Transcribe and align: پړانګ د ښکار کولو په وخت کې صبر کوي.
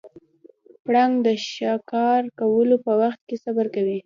پړانګ 0.85 1.13
د 1.25 1.27
ښکار 1.47 2.21
کولو 2.39 2.75
په 2.85 2.91
وخت 3.01 3.21
کې 3.27 3.35
صبر 3.43 3.65
کوي. 3.75 3.99